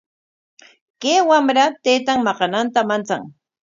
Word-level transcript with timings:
Chay 1.01 1.19
wamra 1.29 1.65
taytan 1.83 2.19
maqananta 2.27 2.79
manchan. 2.89 3.21